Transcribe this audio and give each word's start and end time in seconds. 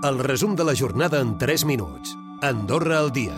El 0.00 0.20
resum 0.20 0.54
de 0.54 0.62
la 0.62 0.76
jornada 0.78 1.18
en 1.18 1.38
3 1.38 1.64
minuts. 1.64 2.16
Andorra 2.40 3.00
al 3.00 3.08
dia. 3.10 3.34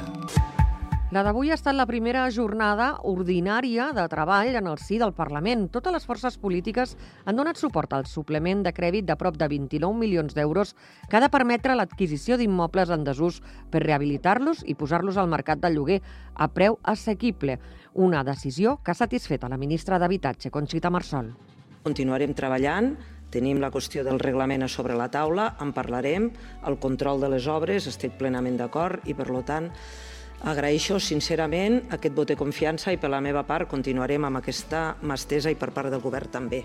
La 1.10 1.22
d'avui 1.24 1.48
ha 1.48 1.56
estat 1.56 1.72
la 1.72 1.86
primera 1.88 2.26
jornada 2.28 2.90
ordinària 3.08 3.86
de 3.96 4.02
treball 4.12 4.58
en 4.58 4.66
el 4.68 4.76
si 4.76 4.98
del 5.00 5.14
Parlament. 5.16 5.70
Totes 5.72 5.94
les 5.94 6.04
forces 6.04 6.36
polítiques 6.36 6.98
han 7.24 7.40
donat 7.40 7.56
suport 7.56 7.94
al 7.96 8.04
suplement 8.04 8.60
de 8.60 8.74
crèdit 8.76 9.08
de 9.08 9.16
prop 9.16 9.38
de 9.40 9.48
29 9.48 9.96
milions 9.96 10.36
d'euros 10.36 10.74
que 11.08 11.16
ha 11.16 11.22
de 11.24 11.30
permetre 11.32 11.78
l'adquisició 11.78 12.36
d'immobles 12.36 12.92
en 12.92 13.06
desús 13.08 13.40
per 13.72 13.80
rehabilitar-los 13.86 14.60
i 14.68 14.76
posar-los 14.76 15.16
al 15.16 15.32
mercat 15.32 15.62
del 15.64 15.78
lloguer 15.80 16.02
a 16.34 16.50
preu 16.52 16.76
assequible. 16.84 17.56
Una 17.94 18.20
decisió 18.20 18.82
que 18.84 18.92
ha 18.92 19.00
satisfet 19.00 19.48
a 19.48 19.48
la 19.48 19.56
ministra 19.56 19.98
d'Habitatge, 19.98 20.52
Conxita 20.52 20.92
Marsol. 20.92 21.32
Continuarem 21.88 22.36
treballant, 22.36 22.92
tenim 23.30 23.60
la 23.62 23.70
qüestió 23.70 24.04
del 24.04 24.18
reglament 24.18 24.66
a 24.66 24.68
sobre 24.68 24.98
la 24.98 25.10
taula, 25.10 25.54
en 25.60 25.72
parlarem, 25.72 26.30
el 26.66 26.78
control 26.78 27.20
de 27.20 27.30
les 27.36 27.46
obres, 27.46 27.86
estic 27.86 28.18
plenament 28.18 28.58
d'acord 28.60 29.06
i, 29.06 29.14
per 29.14 29.30
tant, 29.46 29.70
Agraeixo 30.40 30.96
sincerament 31.04 31.82
aquest 31.92 32.14
vot 32.16 32.30
de 32.32 32.36
confiança 32.40 32.94
i 32.94 32.96
per 32.96 33.10
la 33.12 33.20
meva 33.20 33.42
part 33.44 33.68
continuarem 33.68 34.24
amb 34.24 34.40
aquesta 34.40 34.94
mà 35.02 35.20
estesa 35.20 35.52
i 35.52 35.58
per 35.60 35.68
part 35.76 35.92
del 35.92 36.00
govern 36.00 36.32
també. 36.32 36.64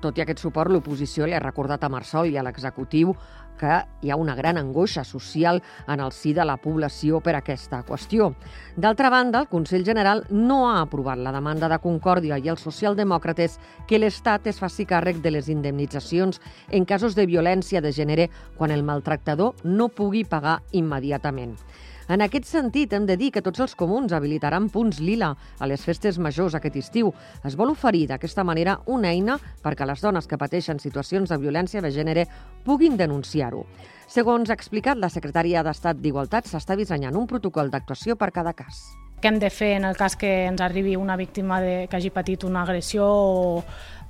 Tot 0.00 0.18
i 0.18 0.22
aquest 0.22 0.42
suport, 0.42 0.70
l'oposició 0.70 1.26
li 1.26 1.34
ha 1.34 1.40
recordat 1.40 1.84
a 1.84 1.88
Marsol 1.88 2.28
i 2.28 2.36
a 2.36 2.44
l'executiu 2.44 3.14
que 3.56 3.78
hi 4.02 4.10
ha 4.10 4.18
una 4.20 4.34
gran 4.36 4.58
angoixa 4.60 5.04
social 5.04 5.62
en 5.88 6.00
el 6.04 6.12
si 6.12 6.34
de 6.36 6.44
la 6.44 6.58
població 6.60 7.22
per 7.24 7.34
aquesta 7.38 7.82
qüestió. 7.88 8.34
D'altra 8.76 9.10
banda, 9.10 9.40
el 9.40 9.48
Consell 9.48 9.86
General 9.86 10.22
no 10.30 10.66
ha 10.68 10.82
aprovat 10.82 11.18
la 11.18 11.32
demanda 11.32 11.70
de 11.72 11.80
Concòrdia 11.80 12.36
i 12.38 12.50
els 12.52 12.60
socialdemòcrates 12.68 13.58
que 13.88 13.98
l'Estat 13.98 14.46
es 14.52 14.60
faci 14.60 14.84
càrrec 14.84 15.22
de 15.24 15.32
les 15.32 15.48
indemnitzacions 15.48 16.40
en 16.68 16.84
casos 16.84 17.16
de 17.16 17.26
violència 17.26 17.80
de 17.80 17.92
gènere 17.92 18.30
quan 18.56 18.70
el 18.70 18.84
maltractador 18.84 19.56
no 19.64 19.88
pugui 19.88 20.24
pagar 20.28 20.60
immediatament. 20.72 21.56
En 22.06 22.22
aquest 22.22 22.44
sentit, 22.46 22.92
hem 22.94 23.06
de 23.06 23.16
dir 23.18 23.32
que 23.34 23.42
tots 23.42 23.58
els 23.64 23.72
comuns 23.74 24.12
habilitaran 24.14 24.68
punts 24.70 25.00
lila 25.02 25.32
a 25.58 25.66
les 25.66 25.82
festes 25.82 26.20
majors 26.22 26.54
aquest 26.54 26.76
estiu. 26.78 27.08
Es 27.42 27.56
vol 27.58 27.72
oferir 27.72 28.04
d'aquesta 28.06 28.44
manera 28.46 28.76
una 28.86 29.10
eina 29.10 29.34
perquè 29.64 29.88
les 29.90 30.04
dones 30.04 30.30
que 30.30 30.38
pateixen 30.38 30.78
situacions 30.78 31.32
de 31.32 31.38
violència 31.42 31.82
de 31.82 31.90
gènere 31.90 32.28
puguin 32.62 32.94
denunciar-ho. 32.96 33.64
Segons 34.06 34.50
ha 34.50 34.54
explicat 34.54 35.02
la 35.02 35.10
secretària 35.10 35.64
d'Estat 35.66 35.98
d'Igualtat, 35.98 36.46
s'està 36.46 36.78
dissenyant 36.78 37.18
un 37.18 37.26
protocol 37.26 37.74
d'actuació 37.74 38.14
per 38.14 38.30
cada 38.30 38.54
cas. 38.54 38.84
Què 39.18 39.32
hem 39.32 39.40
de 39.42 39.50
fer 39.50 39.72
en 39.80 39.88
el 39.88 39.96
cas 39.98 40.14
que 40.14 40.30
ens 40.46 40.60
arribi 40.62 40.94
una 40.94 41.16
víctima 41.16 41.58
de, 41.64 41.86
que 41.90 41.96
hagi 41.98 42.12
patit 42.14 42.44
una 42.46 42.62
agressió 42.62 43.02
o 43.02 43.64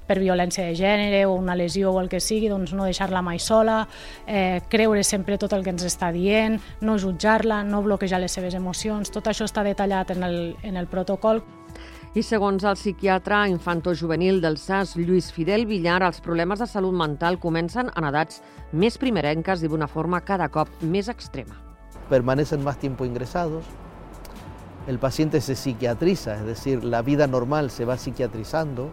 per 0.06 0.18
violència 0.22 0.66
de 0.66 0.74
gènere 0.78 1.24
o 1.26 1.34
una 1.34 1.56
lesió 1.58 1.92
o 1.92 2.00
el 2.00 2.08
que 2.08 2.20
sigui, 2.20 2.48
doncs 2.48 2.72
no 2.76 2.86
deixar-la 2.86 3.22
mai 3.22 3.38
sola, 3.42 3.84
eh, 4.26 4.62
creure 4.70 5.04
sempre 5.04 5.38
tot 5.38 5.52
el 5.52 5.64
que 5.64 5.74
ens 5.74 5.84
està 5.86 6.12
dient, 6.14 6.60
no 6.80 6.98
jutjar-la, 6.98 7.62
no 7.64 7.82
bloquejar 7.82 8.20
les 8.22 8.32
seves 8.32 8.54
emocions, 8.54 9.10
tot 9.10 9.26
això 9.26 9.44
està 9.48 9.64
detallat 9.66 10.14
en 10.14 10.22
el, 10.22 10.40
en 10.62 10.76
el 10.76 10.86
protocol. 10.86 11.42
I 12.16 12.22
segons 12.24 12.64
el 12.64 12.78
psiquiatre 12.78 13.42
infanto-juvenil 13.52 14.38
del 14.40 14.56
SAS, 14.56 14.94
Lluís 14.96 15.28
Fidel 15.36 15.66
Villar, 15.68 15.98
els 16.06 16.22
problemes 16.24 16.62
de 16.62 16.68
salut 16.70 16.94
mental 16.96 17.36
comencen 17.42 17.90
en 17.92 18.06
edats 18.08 18.40
més 18.72 18.96
primerenques 18.96 19.60
i 19.60 19.68
d'una 19.68 19.88
forma 19.90 20.22
cada 20.24 20.48
cop 20.48 20.70
més 20.80 21.10
extrema. 21.12 21.58
Permanecen 22.08 22.64
más 22.64 22.78
tiempo 22.80 23.04
ingresados, 23.04 23.66
el 24.86 24.98
paciente 24.98 25.40
se 25.40 25.56
psiquiatriza, 25.56 26.36
es 26.36 26.46
decir, 26.46 26.84
la 26.84 27.02
vida 27.02 27.26
normal 27.26 27.70
se 27.70 27.84
va 27.84 27.98
psiquiatrizando, 27.98 28.90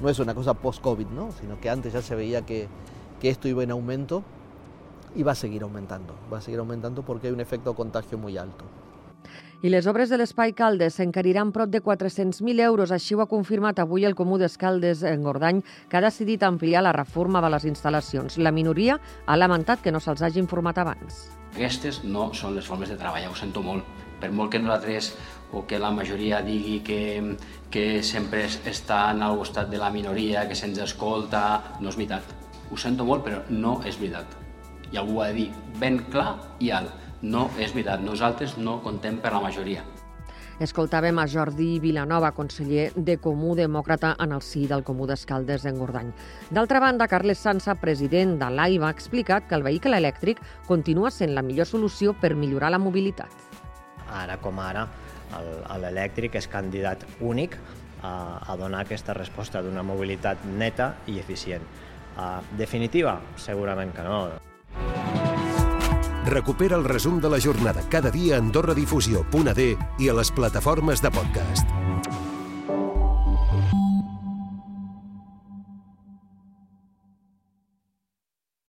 no 0.00 0.08
es 0.08 0.18
una 0.18 0.34
cosa 0.34 0.54
post-COVID, 0.54 1.06
¿no? 1.08 1.30
sino 1.32 1.60
que 1.60 1.70
antes 1.70 1.92
ya 1.92 2.02
se 2.02 2.14
veía 2.14 2.42
que, 2.42 2.68
que 3.20 3.28
esto 3.28 3.48
iba 3.48 3.62
en 3.62 3.70
aumento 3.70 4.22
y 5.14 5.22
va 5.22 5.32
a 5.32 5.36
seguir 5.36 5.62
aumentando, 5.62 6.14
va 6.32 6.38
a 6.38 6.40
seguir 6.40 6.60
aumentando 6.60 7.02
porque 7.02 7.28
hay 7.28 7.32
un 7.32 7.40
efecto 7.40 7.74
contagio 7.74 8.18
muy 8.18 8.36
alto. 8.36 8.64
I 9.64 9.70
les 9.72 9.86
obres 9.88 10.10
de 10.12 10.18
l'Espai 10.20 10.52
Caldes 10.52 10.98
s'encariran 10.98 11.48
prop 11.50 11.70
de 11.72 11.80
400.000 11.82 12.60
euros. 12.60 12.92
Així 12.92 13.16
ho 13.16 13.22
ha 13.24 13.26
confirmat 13.26 13.80
avui 13.80 14.04
el 14.04 14.14
Comú 14.14 14.36
d'Escaldes 14.38 15.00
en 15.08 15.24
Gordany, 15.24 15.62
que 15.88 15.96
ha 15.96 16.04
decidit 16.04 16.44
ampliar 16.44 16.84
la 16.84 16.92
reforma 16.92 17.40
de 17.40 17.50
les 17.54 17.64
instal·lacions. 17.64 18.36
La 18.36 18.52
minoria 18.52 19.00
ha 19.26 19.36
lamentat 19.40 19.80
que 19.82 19.90
no 19.90 19.98
se'ls 19.98 20.22
hagi 20.22 20.42
informat 20.44 20.78
abans. 20.78 21.24
Aquestes 21.56 22.02
no 22.04 22.28
són 22.36 22.54
les 22.54 22.68
formes 22.68 22.92
de 22.92 23.00
treballar, 23.00 23.32
ho 23.32 23.38
sento 23.38 23.64
molt. 23.64 24.05
Per 24.20 24.30
molt 24.32 24.52
que 24.52 24.60
nosaltres 24.62 25.12
o 25.52 25.66
que 25.66 25.78
la 25.78 25.90
majoria 25.94 26.40
digui 26.42 26.80
que, 26.86 27.36
que 27.70 28.02
sempre 28.02 28.46
estan 28.46 29.22
al 29.22 29.36
costat 29.38 29.70
de 29.70 29.78
la 29.78 29.90
minoria, 29.90 30.46
que 30.48 30.56
se'ns 30.58 30.80
escolta, 30.82 31.76
no 31.80 31.92
és 31.92 31.98
veritat. 31.98 32.32
Ho 32.70 32.78
sento 32.80 33.06
molt, 33.06 33.24
però 33.26 33.42
no 33.50 33.80
és 33.86 33.98
veritat. 34.00 34.38
I 34.92 34.98
algú 35.02 35.18
ho 35.18 35.22
ha 35.22 35.28
de 35.30 35.42
dir 35.42 35.50
ben 35.80 36.00
clar 36.10 36.32
i 36.60 36.72
alt. 36.74 36.90
No 37.22 37.48
és 37.58 37.72
veritat. 37.74 38.02
Nosaltres 38.04 38.56
no 38.58 38.80
contem 38.84 39.20
per 39.22 39.32
la 39.34 39.44
majoria. 39.44 39.84
Escoltàvem 40.56 41.18
a 41.20 41.26
Jordi 41.28 41.74
Vilanova, 41.84 42.30
conseller 42.32 42.86
de 42.96 43.18
Comú 43.20 43.52
Demòcrata 43.58 44.14
en 44.24 44.32
el 44.32 44.40
si 44.40 44.64
del 44.70 44.86
Comú 44.88 45.04
d'Escaldes 45.04 45.66
en 45.68 45.76
Gordany. 45.76 46.14
D'altra 46.48 46.80
banda, 46.80 47.08
Carles 47.12 47.42
Sansa, 47.44 47.74
president 47.76 48.38
de 48.40 48.48
l'AIVA, 48.48 48.88
ha 48.88 48.96
explicat 48.96 49.50
que 49.50 49.58
el 49.58 49.66
vehicle 49.66 50.00
elèctric 50.00 50.40
continua 50.66 51.12
sent 51.12 51.36
la 51.36 51.44
millor 51.44 51.68
solució 51.68 52.16
per 52.16 52.32
millorar 52.34 52.72
la 52.72 52.80
mobilitat. 52.80 53.28
Ara 54.12 54.38
com 54.42 54.58
ara, 54.62 54.86
l'elèctric 55.82 56.36
és 56.38 56.48
candidat 56.48 57.02
únic 57.20 57.56
a, 58.02 58.42
a 58.46 58.56
donar 58.56 58.84
aquesta 58.84 59.14
resposta 59.16 59.62
d'una 59.62 59.82
mobilitat 59.82 60.44
neta 60.46 60.94
i 61.06 61.18
eficient. 61.22 61.64
Uh, 62.16 62.40
definitiva? 62.56 63.18
Segurament 63.36 63.92
que 63.92 64.04
no. 64.06 64.20
Recupera 66.26 66.74
el 66.74 66.84
resum 66.84 67.20
de 67.20 67.30
la 67.30 67.38
jornada 67.40 67.84
cada 67.90 68.10
dia 68.10 68.36
a 68.36 68.42
AndorraDifusió.d 68.42 69.68
i 70.00 70.08
a 70.08 70.16
les 70.20 70.32
plataformes 70.34 71.02
de 71.02 71.12
podcast. 71.14 71.85